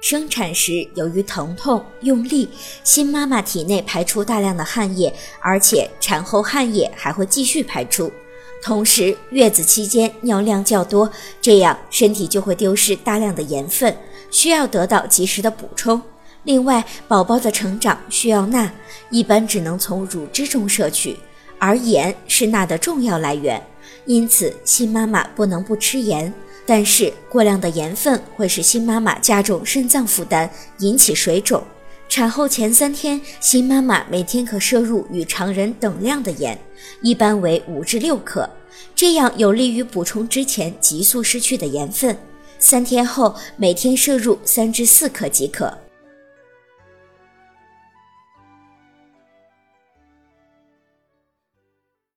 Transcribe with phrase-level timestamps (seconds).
[0.00, 2.48] 生产时由于疼痛用力，
[2.82, 8.10] 新妈妈体内排出大量的汗液，而且产后汗液还会继续排出。
[8.62, 11.10] 同时，月子期间尿量较多，
[11.40, 13.96] 这样身体就会丢失大量的盐分，
[14.30, 16.00] 需要得到及时的补充。
[16.44, 18.70] 另外，宝宝的成长需要钠，
[19.10, 21.16] 一般只能从乳汁中摄取，
[21.58, 23.62] 而盐是钠的重要来源，
[24.06, 26.32] 因此新妈妈不能不吃盐。
[26.70, 30.48] 但是，过量的盐分会使新妈妈加重肾脏负担，
[30.78, 31.60] 引起水肿。
[32.08, 36.56] 产后前三天，新妈妈每天可摄入与常人等量的盐，
[37.02, 38.48] 一般为五至六克，
[38.94, 42.16] 这样有利于补充之前急速失去的盐分。
[42.60, 45.76] 三天后，每天摄入三至四克即可。